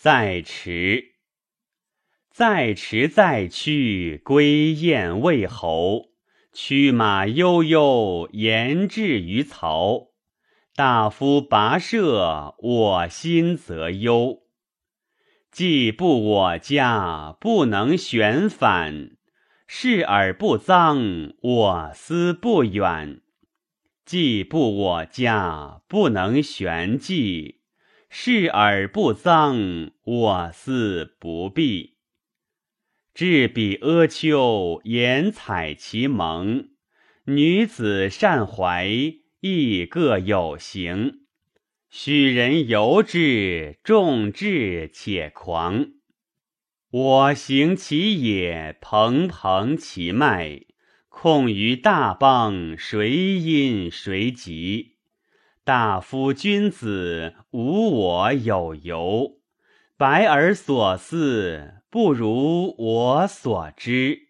[0.00, 1.14] 在迟，
[2.30, 6.10] 在迟，在去，归雁未候。
[6.52, 10.10] 驱马悠悠，言至于曹。
[10.76, 14.42] 大夫跋涉，我心则忧。
[15.50, 19.16] 既不我家，不能旋返；
[19.66, 23.20] 视而不臧，我思不远。
[24.04, 27.57] 既不我家，不能旋迹。
[28.08, 31.94] 视而不脏，我思不避。
[33.14, 36.68] 至彼阿丘，言采其盟。
[37.24, 38.88] 女子善怀，
[39.40, 41.20] 亦各有行。
[41.90, 45.88] 许人由之，众志且狂。
[46.90, 50.62] 我行其野，蓬蓬其脉。
[51.08, 54.97] 控于大邦，谁因谁及？
[55.68, 59.32] 大夫君子，无我有由。
[59.98, 64.27] 白而所思，不如我所知。